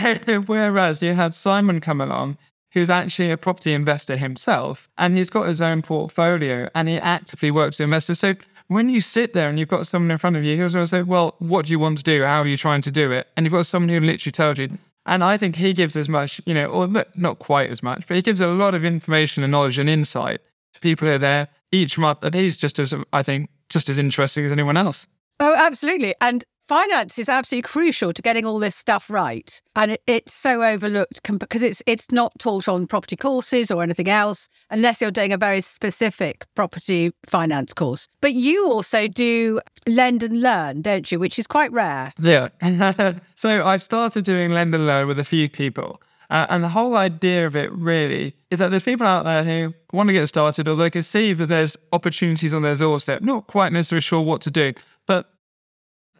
[0.47, 2.39] whereas you had Simon come along,
[2.77, 7.51] who's actually a property investor himself, and he's got his own portfolio and he actively
[7.51, 8.19] works with investors.
[8.19, 8.35] So,
[8.67, 10.89] when you sit there and you've got someone in front of you who's going to
[10.89, 12.23] say, Well, what do you want to do?
[12.23, 13.27] How are you trying to do it?
[13.35, 16.41] And you've got someone who literally tells you, and I think he gives as much,
[16.45, 19.51] you know, or not quite as much, but he gives a lot of information and
[19.51, 20.41] knowledge and insight
[20.73, 22.19] to people who are there each month.
[22.23, 25.07] And he's just as, I think, just as interesting as anyone else.
[25.39, 26.13] Oh, absolutely.
[26.19, 30.63] And finance is absolutely crucial to getting all this stuff right and it, it's so
[30.63, 35.31] overlooked because it's it's not taught on property courses or anything else unless you're doing
[35.31, 38.07] a very specific property finance course.
[38.21, 41.19] But you also do lend and learn don't you?
[41.19, 42.13] Which is quite rare.
[42.19, 42.49] Yeah.
[43.35, 46.95] So i've started doing lend and learn with a few people uh, and the whole
[46.97, 50.67] idea of it really is that there's people out there who want to get started
[50.67, 54.41] or they can see that there's opportunities on their doorstep, not quite necessarily sure what
[54.41, 54.73] to do,
[55.05, 55.36] but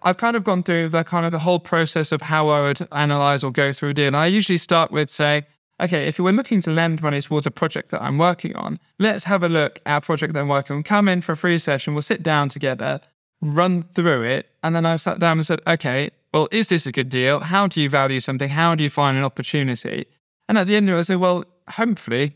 [0.03, 2.87] I've kind of gone through the kind of the whole process of how I would
[2.91, 4.07] analyze or go through a deal.
[4.07, 5.45] And I usually start with say,
[5.81, 9.25] okay, if we're looking to lend money towards a project that I'm working on, let's
[9.25, 10.83] have a look at a project that I'm working on.
[10.83, 11.93] Come in for a free session.
[11.93, 12.99] We'll sit down together,
[13.41, 14.49] run through it.
[14.63, 17.39] And then I've sat down and said, okay, well, is this a good deal?
[17.39, 18.49] How do you value something?
[18.49, 20.05] How do you find an opportunity?
[20.49, 22.35] And at the end of it, I said, well, hopefully,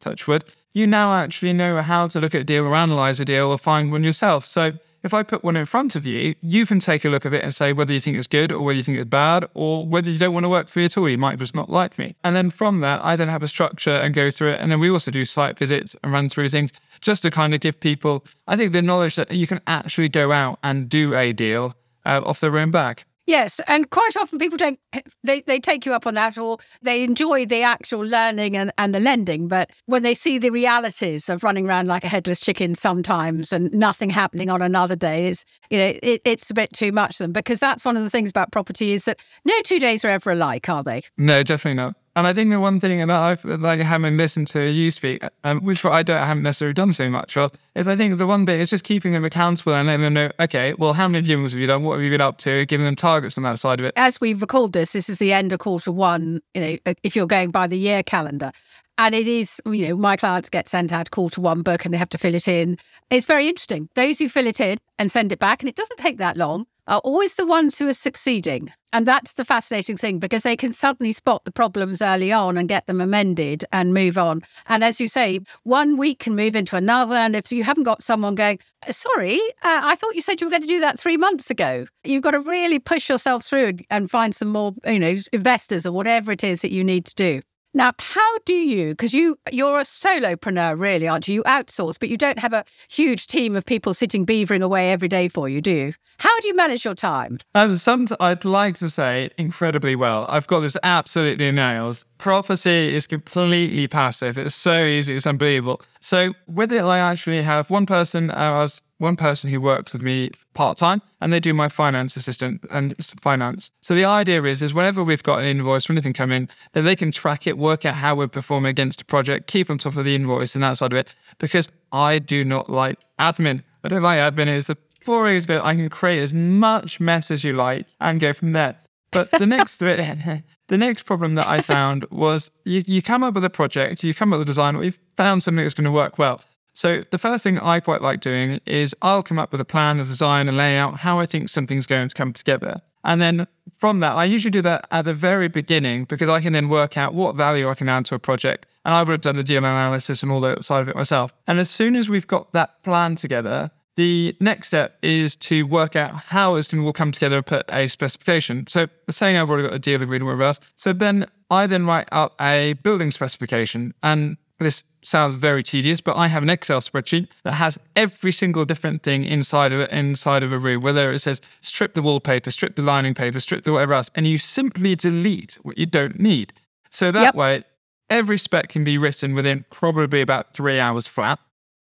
[0.00, 3.24] touch wood, you now actually know how to look at a deal or analyze a
[3.24, 4.46] deal or find one yourself.
[4.46, 7.34] So if I put one in front of you, you can take a look at
[7.34, 9.86] it and say whether you think it's good or whether you think it's bad or
[9.86, 11.08] whether you don't want to work for me at all.
[11.08, 12.14] You might just not like me.
[12.22, 14.60] And then from that, I then have a structure and go through it.
[14.60, 17.60] And then we also do site visits and run through things just to kind of
[17.60, 21.32] give people, I think, the knowledge that you can actually go out and do a
[21.32, 23.04] deal uh, off their own back.
[23.26, 24.78] Yes, and quite often people don't
[25.22, 28.94] they, they take you up on that or they enjoy the actual learning and, and
[28.94, 32.74] the lending, but when they see the realities of running around like a headless chicken
[32.74, 36.90] sometimes and nothing happening on another day is you know it, it's a bit too
[36.90, 39.78] much for them because that's one of the things about property is that no two
[39.78, 41.02] days are ever alike, are they?
[41.16, 41.94] No, definitely not.
[42.14, 45.60] And I think the one thing, and I've like having listened to you speak, um,
[45.60, 48.44] which I don't I haven't necessarily done so much of, is I think the one
[48.44, 51.52] bit is just keeping them accountable and letting them know, okay, well, how many viewings
[51.52, 51.84] have you done?
[51.84, 52.66] What have you been up to?
[52.66, 53.94] Giving them targets on that side of it.
[53.96, 56.42] As we've recalled this, this is the end of quarter one.
[56.54, 58.52] You know, if you're going by the year calendar,
[58.98, 61.98] and it is, you know, my clients get sent out quarter one book and they
[61.98, 62.76] have to fill it in.
[63.10, 63.88] It's very interesting.
[63.94, 66.66] Those who fill it in and send it back, and it doesn't take that long,
[66.86, 68.72] are always the ones who are succeeding.
[68.94, 72.68] And that's the fascinating thing because they can suddenly spot the problems early on and
[72.68, 74.42] get them amended and move on.
[74.68, 77.14] And as you say, one week can move into another.
[77.14, 78.58] And if you haven't got someone going,
[78.90, 81.86] sorry, uh, I thought you said you were going to do that three months ago,
[82.04, 85.92] you've got to really push yourself through and find some more, you know, investors or
[85.92, 87.40] whatever it is that you need to do.
[87.74, 91.36] Now, how do you, because you, you're a solopreneur, really, aren't you?
[91.36, 95.08] You outsource, but you don't have a huge team of people sitting beavering away every
[95.08, 95.92] day for you, do you?
[96.18, 97.38] How do you manage your time?
[97.54, 100.26] Um, some, I'd like to say incredibly well.
[100.28, 102.04] I've got this absolutely nailed.
[102.18, 104.36] Prophecy is completely passive.
[104.36, 105.16] It's so easy.
[105.16, 105.80] It's unbelievable.
[106.00, 110.00] So with it, I actually have one person, I was one person who works with
[110.00, 113.72] me part time, and they do my finance assistant and finance.
[113.80, 116.84] So the idea is, is whenever we've got an invoice or anything come in, then
[116.84, 119.96] they can track it, work out how we're performing against a project, keep on top
[119.96, 121.14] of the invoice and that side of it.
[121.38, 123.64] Because I do not like admin.
[123.82, 124.46] I don't like admin.
[124.46, 125.62] It's the boringest bit.
[125.62, 128.76] I can create as much mess as you like and go from there.
[129.10, 129.98] But the next bit,
[130.68, 134.14] the next problem that I found was you, you come up with a project, you
[134.14, 136.40] come up with a design, or you've found something that's going to work well.
[136.72, 140.00] So the first thing I quite like doing is I'll come up with a plan,
[140.00, 142.80] a design, and a layout, how I think something's going to come together.
[143.04, 143.46] And then
[143.78, 146.96] from that, I usually do that at the very beginning because I can then work
[146.96, 148.66] out what value I can add to a project.
[148.84, 151.32] And I would have done the deal analysis and all that side of it myself.
[151.46, 155.96] And as soon as we've got that plan together, the next step is to work
[155.96, 158.66] out how it's going to all come together and put a specification.
[158.66, 160.58] So saying I've already got a deal agreement with us.
[160.76, 163.92] So then I then write up a building specification.
[164.02, 168.64] And this sounds very tedious, but I have an Excel spreadsheet that has every single
[168.64, 172.50] different thing inside of it, inside of a room, whether it says strip the wallpaper,
[172.50, 176.20] strip the lining paper, strip the whatever else, and you simply delete what you don't
[176.20, 176.52] need.
[176.90, 177.34] So that yep.
[177.34, 177.64] way,
[178.08, 181.38] every spec can be written within probably about three hours flat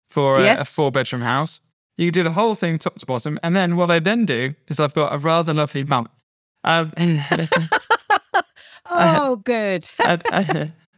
[0.10, 0.62] for a, yes.
[0.62, 1.60] a four bedroom house.
[1.98, 3.40] You can do the whole thing top to bottom.
[3.44, 6.08] And then what I then do is I've got a rather lovely mum.
[6.64, 6.94] Um,
[8.90, 9.90] oh, good.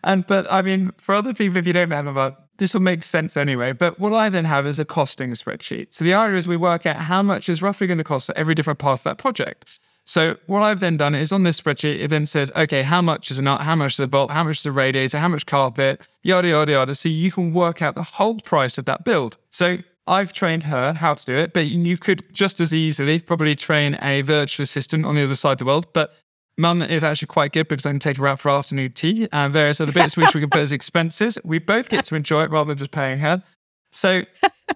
[0.04, 3.36] And but I mean, for other people, if you don't a this will make sense
[3.36, 3.72] anyway.
[3.72, 5.88] But what I then have is a costing spreadsheet.
[5.94, 8.38] So the idea is we work out how much is roughly going to cost for
[8.38, 9.80] every different part of that project.
[10.06, 13.32] So what I've then done is on this spreadsheet, it then says, okay, how much
[13.32, 15.46] is a nut, how much is a bolt, how much is a radiator, how much
[15.46, 16.96] carpet, yada, yada, yada.
[16.96, 19.38] So you can work out the whole price of that build.
[19.50, 23.56] So I've trained her how to do it, but you could just as easily probably
[23.56, 25.88] train a virtual assistant on the other side of the world.
[25.94, 26.14] But
[26.58, 29.52] Mum is actually quite good because I can take her out for afternoon tea and
[29.52, 31.38] various other bits which we can put as expenses.
[31.44, 33.44] We both get to enjoy it rather than just paying her.
[33.92, 34.24] So,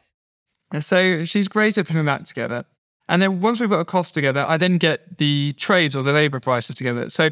[0.79, 2.65] so she's great at putting that together.
[3.09, 6.11] And then once we've got a cost together, I then get the trades or the
[6.11, 7.09] labor prices together.
[7.09, 7.29] So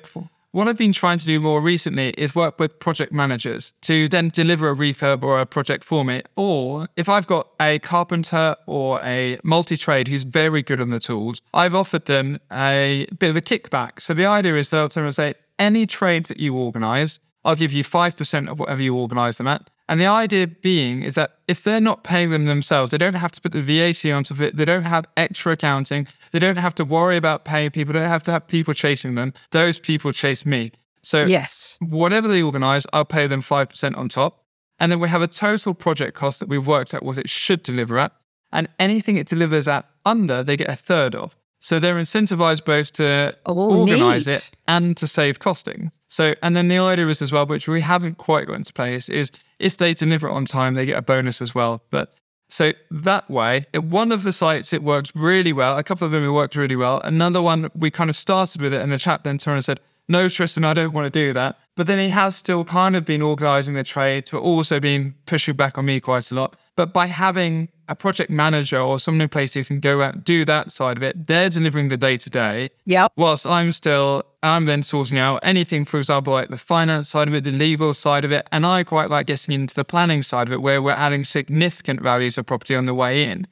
[0.55, 4.29] what I've been trying to do more recently is work with project managers to then
[4.29, 6.21] deliver a refurb or a project for me.
[6.37, 10.99] Or if I've got a carpenter or a multi trade who's very good on the
[10.99, 13.99] tools, I've offered them a bit of a kickback.
[13.99, 17.73] So the idea is they'll turn and say, any trades that you organize, I'll give
[17.73, 19.69] you 5% of whatever you organize them at.
[19.87, 23.31] And the idea being is that if they're not paying them themselves, they don't have
[23.33, 24.55] to put the VAT on onto it.
[24.55, 26.07] They don't have extra accounting.
[26.31, 27.93] They don't have to worry about paying people.
[27.93, 29.33] They don't have to have people chasing them.
[29.51, 30.71] Those people chase me.
[31.03, 34.43] So yes, whatever they organize, I'll pay them 5% on top.
[34.79, 37.61] And then we have a total project cost that we've worked out what it should
[37.61, 38.11] deliver at.
[38.51, 41.35] And anything it delivers at under, they get a third of.
[41.65, 44.35] So they're incentivized both to oh, organize neat.
[44.35, 45.91] it and to save costing.
[46.05, 49.09] So, and then the idea is as well, which we haven't quite got into place,
[49.09, 51.81] is if they deliver it on time, they get a bonus as well.
[51.89, 52.13] But
[52.49, 55.75] so that way, at one of the sites, it works really well.
[55.75, 57.01] A couple of them, it worked really well.
[57.03, 59.79] Another one, we kind of started with it, and the chap then turned and said,
[60.07, 61.57] no, Tristan, I don't want to do that.
[61.75, 65.55] But then he has still kind of been organizing the trades, but also been pushing
[65.55, 66.57] back on me quite a lot.
[66.75, 70.23] But by having a project manager or someone in place who can go out and
[70.23, 72.69] do that side of it, they're delivering the day to day.
[72.85, 73.13] Yep.
[73.15, 77.33] Whilst I'm still, I'm then sorting out anything, for example, like the finance side of
[77.33, 78.47] it, the legal side of it.
[78.51, 82.01] And I quite like getting into the planning side of it, where we're adding significant
[82.01, 83.47] values of property on the way in.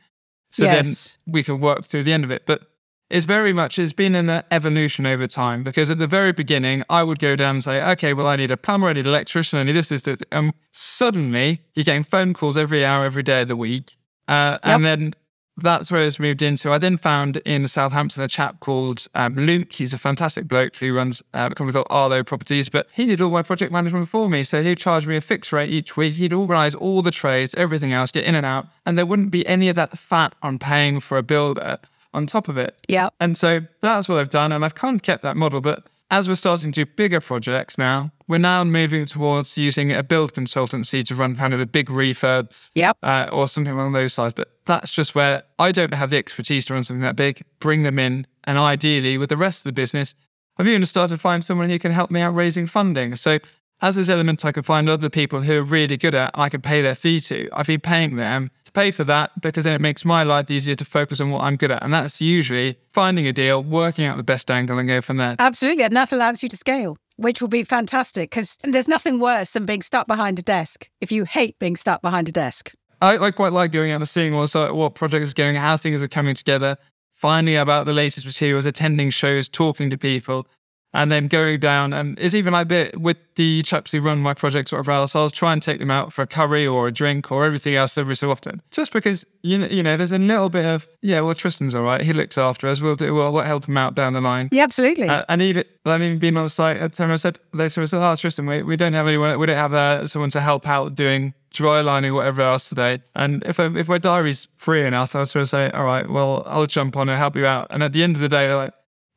[0.52, 1.18] So yes.
[1.26, 2.46] then we can work through the end of it.
[2.46, 2.68] But
[3.14, 7.04] it's very much it's been an evolution over time because at the very beginning I
[7.04, 9.60] would go down and say, okay, well I need a plumber, I need an electrician,
[9.60, 10.24] I need this, this, this.
[10.32, 14.76] And suddenly you're getting phone calls every hour, every day of the week, uh, Yep.
[14.76, 15.14] and then
[15.58, 16.72] that's where it's moved into.
[16.72, 19.72] I then found in Southampton a chap called um, Luke.
[19.72, 23.22] He's a fantastic bloke who runs uh, a company called Arlo Properties, but he did
[23.22, 24.44] all my project management for me.
[24.44, 26.16] So he'd charge me a fixed rate each week.
[26.16, 29.46] He'd organise all the trades, everything else, get in and out, and there wouldn't be
[29.46, 31.78] any of that fat on paying for a builder
[32.16, 32.76] on top of it.
[32.88, 33.10] Yeah.
[33.20, 34.52] And so that's what I've done.
[34.52, 35.62] And I've kind of kept that model.
[35.62, 35.84] But
[36.14, 40.32] as we're starting to do bigger projects now, we're now moving towards using a build
[40.32, 42.98] consultancy to run kind of a big refurb Yep.
[43.02, 44.34] uh, or something along those lines.
[44.34, 47.82] But that's just where I don't have the expertise to run something that big, bring
[47.82, 48.28] them in.
[48.44, 50.14] And ideally, with the rest of the business,
[50.58, 53.16] I've even started to find someone who can help me out raising funding.
[53.16, 53.40] So
[53.82, 56.62] as there's elements I can find other people who are really good at, I can
[56.62, 57.50] pay their fee to.
[57.54, 60.86] I've been paying them pay for that because then it makes my life easier to
[60.86, 61.84] focus on what I'm good at.
[61.84, 65.36] And that's usually finding a deal, working out the best angle and go from there.
[65.40, 65.84] Absolutely.
[65.84, 69.66] And that allows you to scale, which will be fantastic because there's nothing worse than
[69.66, 72.74] being stuck behind a desk if you hate being stuck behind a desk.
[73.02, 75.78] I, I quite like going out and seeing what's, uh, what projects are going, how
[75.78, 76.78] things are coming together,
[77.12, 80.48] finding out about the latest materials, attending shows, talking to people,
[80.94, 81.94] and then going down.
[81.94, 85.16] And it's even like that with the chaps who run my projects or whatever else.
[85.16, 87.98] I'll try and take them out for a curry or a drink or everything else
[87.98, 91.22] every so often, just because you know, you know, there's a little bit of yeah.
[91.22, 92.02] Well, Tristan's all right.
[92.02, 92.82] He looks after us.
[92.82, 93.14] We'll do.
[93.14, 94.50] We'll, we'll help him out down the line.
[94.52, 95.10] Yeah, absolutely.
[95.10, 97.84] Uh, and even I mean, being on the site at time I said they sort
[97.84, 99.38] of said, "Oh, Tristan, we, we don't have anyone.
[99.40, 103.02] We don't have uh, someone to help out doing dry lining or whatever else today.
[103.16, 106.44] And if I, if my diary's free enough, I'll sort of say, all right, well,
[106.48, 107.68] I'll jump on and help you out.
[107.70, 108.74] And at the end of the day, they're like,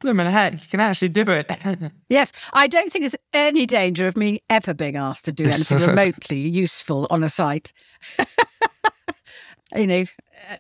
[0.06, 1.50] blooming heck, you can actually do it.
[2.08, 5.80] yes, I don't think there's any danger of me ever being asked to do anything
[5.80, 7.72] remotely useful on a site.
[9.76, 10.04] you know,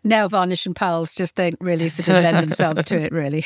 [0.02, 3.44] nail varnish and pearls just don't really sort of lend themselves to it, really.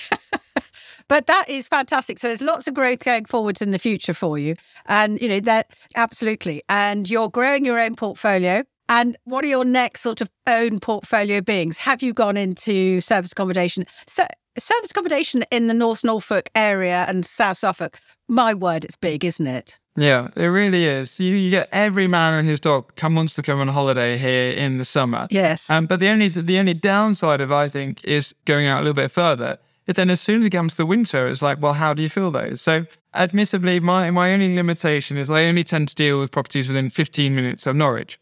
[1.09, 2.19] but that is fantastic.
[2.19, 5.41] So there's lots of growth going forwards in the future for you, and you know
[5.41, 6.63] that absolutely.
[6.71, 8.65] And you're growing your own portfolio.
[8.91, 11.79] And what are your next sort of own portfolio beings?
[11.79, 13.87] Have you gone into service accommodation?
[14.09, 14.27] So
[14.59, 18.01] service accommodation in the North Norfolk area and South Suffolk.
[18.27, 19.79] My word, it's big, isn't it?
[19.95, 21.21] Yeah, it really is.
[21.21, 24.51] You, you get every man and his dog come wants to come on holiday here
[24.51, 25.29] in the summer.
[25.31, 25.71] Yes.
[25.71, 28.95] Um, but the only the only downside of I think is going out a little
[28.95, 29.59] bit further.
[29.87, 32.03] Is then as soon as it comes to the winter, it's like, well, how do
[32.03, 32.61] you feel those?
[32.61, 36.91] So, admittedly, my my only limitation is I only tend to deal with properties within
[36.91, 38.19] 15 minutes of Norwich.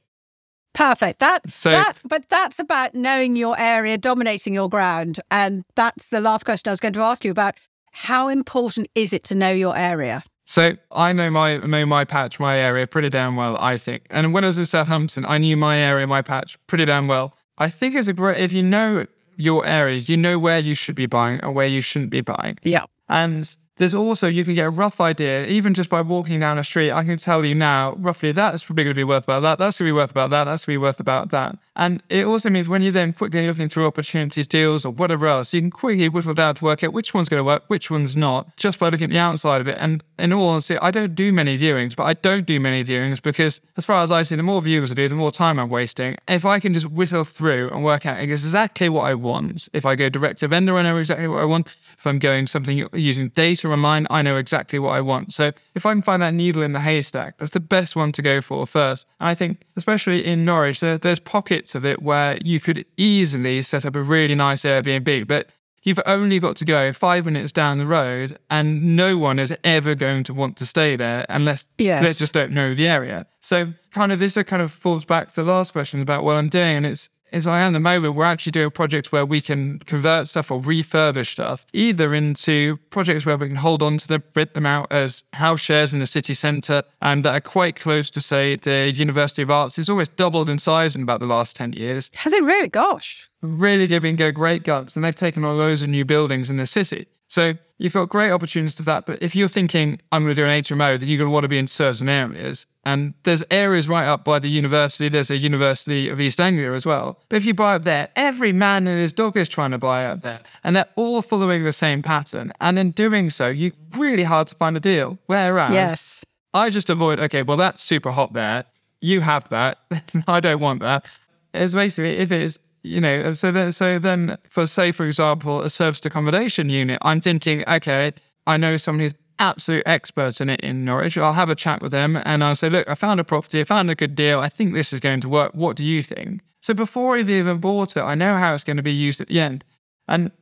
[0.75, 1.19] Perfect.
[1.19, 6.21] That, So- that, but that's about knowing your area, dominating your ground, and that's the
[6.21, 7.55] last question I was going to ask you about.
[7.93, 10.23] How important is it to know your area?
[10.45, 14.07] So I know my know my patch, my area pretty damn well, I think.
[14.11, 17.35] And when I was in Southampton, I knew my area, my patch pretty damn well.
[17.59, 19.05] I think it's a great if you know
[19.37, 22.57] your areas, you know where you should be buying and where you shouldn't be buying.
[22.63, 22.85] Yeah.
[23.09, 26.65] And there's also, you can get a rough idea, even just by walking down a
[26.65, 26.93] street.
[26.93, 29.59] I can tell you now, roughly, that's probably going to be worth about that.
[29.59, 30.45] That's going to be worth about that.
[30.45, 31.57] That's going to be worth about that.
[31.77, 35.55] And it also means when you're then quickly looking through opportunities, deals, or whatever else,
[35.55, 38.17] you can quickly whittle down to work out which one's going to work, which one's
[38.17, 39.79] not, just by looking at the outside of it.
[39.79, 43.23] And in all honesty, I don't do many viewings, but I don't do many viewings
[43.23, 45.69] because, as far as I see, the more viewings I do, the more time I'm
[45.69, 46.17] wasting.
[46.27, 49.95] If I can just whittle through and work out exactly what I want, if I
[49.95, 51.69] go direct to vendor, I know exactly what I want.
[51.97, 55.33] If I'm going something using data on mine, I know exactly what I want.
[55.33, 58.23] So if I can find that needle in the haystack, that's the best one to
[58.23, 59.07] go for first.
[59.21, 63.63] And I think, especially in Norwich, there, there's pockets of it where you could easily
[63.63, 65.51] set up a really nice Airbnb, but
[65.83, 69.95] you've only got to go five minutes down the road and no one is ever
[69.95, 72.03] going to want to stay there unless yes.
[72.03, 73.27] they just don't know the area.
[73.41, 76.49] So kind of this kind of falls back to the last question about what I'm
[76.49, 79.79] doing and it's is I am the moment we're actually doing projects where we can
[79.81, 84.23] convert stuff or refurbish stuff either into projects where we can hold on to them,
[84.35, 88.11] rent them out as house shares in the city centre, and that are quite close
[88.11, 91.57] to say the University of Arts It's almost doubled in size in about the last
[91.57, 92.11] ten years.
[92.15, 92.69] Has it really?
[92.69, 96.57] Gosh, really giving go great guns, and they've taken on loads of new buildings in
[96.57, 97.07] the city.
[97.29, 99.07] So you've got great opportunities for that.
[99.07, 101.45] But if you're thinking, I'm going to do an HMO, then you're going to want
[101.45, 102.67] to be in certain areas.
[102.85, 105.09] And there's areas right up by the university.
[105.11, 107.21] There's a University of East Anglia as well.
[107.29, 110.07] But if you buy up there, every man and his dog is trying to buy
[110.07, 110.41] up there.
[110.65, 112.53] And they're all following the same pattern.
[112.61, 115.19] And in doing so, you're really hard to find a deal.
[115.27, 116.25] Whereas yes.
[116.55, 118.65] I just avoid, okay, well, that's super hot there.
[119.03, 119.79] You have that.
[120.27, 121.05] I don't want that.
[121.53, 122.59] It's basically, if it's
[122.89, 127.21] you know, so then, so then for say, for example, a serviced accommodation unit, I'm
[127.21, 128.13] thinking, okay,
[128.47, 131.17] I know someone who's absolute expert in it in Norwich.
[131.17, 133.65] I'll have a chat with them and I'll say, look, I found a property, I
[133.65, 134.41] found a good deal.
[134.41, 135.53] I think this is going to work.
[135.55, 136.41] What do you think?
[136.61, 139.29] So before I've even bought it, I know how it's going to be used at
[139.29, 139.65] the end.
[140.09, 140.33] And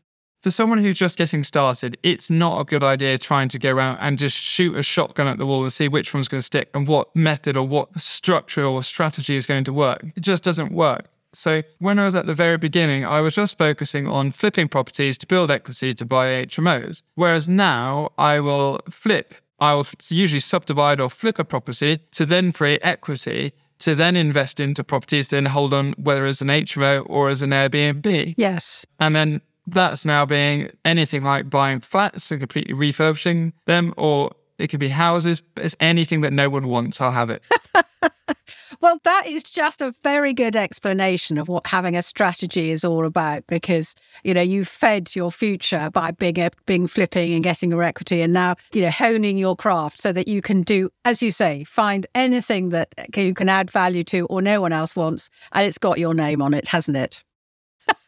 [0.41, 3.99] for someone who's just getting started, it's not a good idea trying to go out
[4.01, 6.71] and just shoot a shotgun at the wall and see which one's going to stick
[6.73, 10.05] and what method or what structure or strategy is going to work.
[10.15, 11.07] It just doesn't work.
[11.37, 15.19] So when I was at the very beginning, I was just focusing on flipping properties
[15.19, 17.03] to build equity to buy HMOs.
[17.15, 22.53] Whereas now I will flip, I will usually subdivide or flip a property to then
[22.53, 27.29] create equity to then invest into properties, then hold on whether as an HMO or
[27.29, 28.35] as an Airbnb.
[28.37, 28.87] Yes.
[28.99, 34.69] And then that's now being anything like buying flats and completely refurbishing them, or it
[34.69, 35.41] could be houses.
[35.41, 37.01] But it's anything that no one wants.
[37.01, 37.45] I'll have it.
[38.81, 43.07] well, that is just a very good explanation of what having a strategy is all
[43.07, 43.95] about because,
[44.25, 48.33] you know, you fed your future by being, being flipping and getting your equity and
[48.33, 52.07] now, you know, honing your craft so that you can do, as you say, find
[52.15, 55.31] anything that you can add value to or no one else wants.
[55.53, 57.23] And it's got your name on it, hasn't it?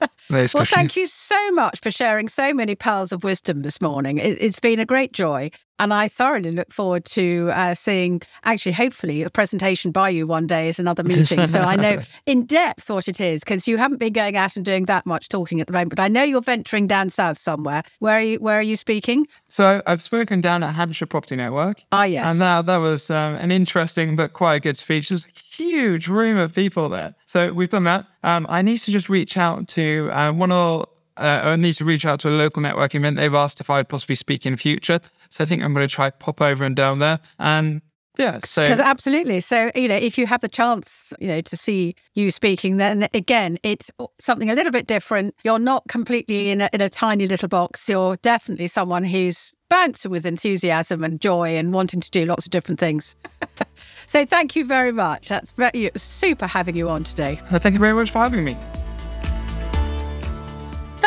[0.31, 4.19] well, thank you so much for sharing so many pearls of wisdom this morning.
[4.19, 5.51] It, has been a great joy.
[5.79, 10.47] And I thoroughly look forward to uh, seeing, actually, hopefully, a presentation by you one
[10.47, 11.47] day at another meeting.
[11.47, 14.65] so I know in depth what it is, because you haven't been going out and
[14.65, 15.91] doing that much talking at the moment.
[15.91, 17.83] But I know you're venturing down south somewhere.
[18.01, 19.27] Where are you, where are you speaking?
[19.47, 21.83] So I've spoken down at Hampshire Property Network.
[21.93, 22.29] Ah, yes.
[22.29, 25.11] And that, that was um, an interesting but quite a good speech.
[25.11, 27.15] There's a huge room of people there.
[27.25, 28.07] So we've done that.
[28.23, 30.87] Um, I need to just reach out to uh, one of
[31.19, 33.17] uh, I need to reach out to a local networking event.
[33.17, 35.01] They've asked if I'd possibly speak in future.
[35.29, 37.21] So I think I'm going to try pop over and down there.
[37.39, 37.83] And
[38.19, 39.41] yeah, so absolutely.
[39.41, 43.09] So you know, if you have the chance, you know, to see you speaking, then
[43.15, 45.37] again, it's something a little bit different.
[45.45, 47.89] You're not completely in a, in a tiny little box.
[47.89, 52.51] You're definitely someone who's bouncing with enthusiasm and joy and wanting to do lots of
[52.51, 53.15] different things.
[54.07, 55.29] so thank you very much.
[55.29, 57.41] That's very, super having you on today.
[57.51, 58.57] Thank you very much for having me.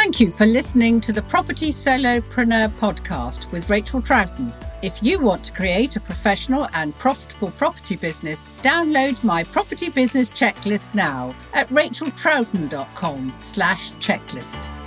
[0.03, 4.51] Thank you for listening to the Property Solopreneur podcast with Rachel Troughton.
[4.81, 10.27] If you want to create a professional and profitable property business, download my property business
[10.27, 14.80] checklist now at racheltroughton.com slash checklist.